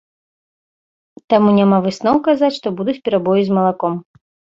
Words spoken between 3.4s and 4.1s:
з малаком.